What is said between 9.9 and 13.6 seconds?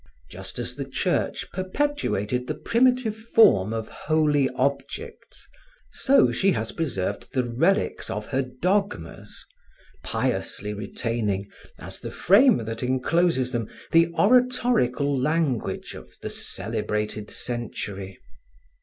piously retaining, as the frame that encloses